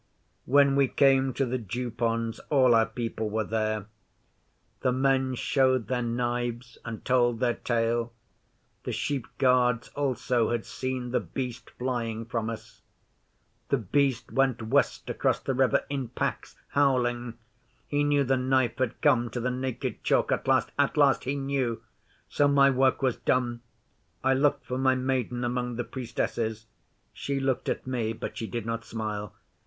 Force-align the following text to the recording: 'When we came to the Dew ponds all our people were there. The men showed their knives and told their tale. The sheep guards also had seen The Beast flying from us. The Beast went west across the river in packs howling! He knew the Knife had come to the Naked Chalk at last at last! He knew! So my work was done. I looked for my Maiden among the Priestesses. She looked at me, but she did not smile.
'When 0.47 0.75
we 0.75 0.87
came 0.87 1.31
to 1.35 1.45
the 1.45 1.59
Dew 1.59 1.91
ponds 1.91 2.39
all 2.49 2.73
our 2.73 2.87
people 2.87 3.29
were 3.29 3.43
there. 3.43 3.85
The 4.79 4.91
men 4.91 5.35
showed 5.35 5.89
their 5.89 6.01
knives 6.01 6.79
and 6.83 7.05
told 7.05 7.39
their 7.39 7.53
tale. 7.53 8.11
The 8.83 8.93
sheep 8.93 9.27
guards 9.37 9.89
also 9.89 10.49
had 10.49 10.65
seen 10.65 11.11
The 11.11 11.19
Beast 11.19 11.69
flying 11.77 12.25
from 12.25 12.49
us. 12.49 12.81
The 13.69 13.77
Beast 13.77 14.31
went 14.31 14.63
west 14.63 15.07
across 15.07 15.39
the 15.39 15.53
river 15.53 15.85
in 15.87 16.07
packs 16.07 16.55
howling! 16.69 17.35
He 17.85 18.03
knew 18.03 18.23
the 18.23 18.37
Knife 18.37 18.79
had 18.79 19.01
come 19.01 19.29
to 19.29 19.39
the 19.39 19.51
Naked 19.51 20.03
Chalk 20.03 20.31
at 20.31 20.47
last 20.47 20.71
at 20.79 20.97
last! 20.97 21.25
He 21.25 21.35
knew! 21.35 21.83
So 22.27 22.47
my 22.47 22.71
work 22.71 23.03
was 23.03 23.17
done. 23.17 23.61
I 24.23 24.33
looked 24.33 24.65
for 24.65 24.79
my 24.79 24.95
Maiden 24.95 25.43
among 25.43 25.75
the 25.75 25.83
Priestesses. 25.83 26.65
She 27.13 27.39
looked 27.39 27.69
at 27.69 27.85
me, 27.85 28.13
but 28.13 28.35
she 28.35 28.47
did 28.47 28.65
not 28.65 28.83
smile. 28.83 29.35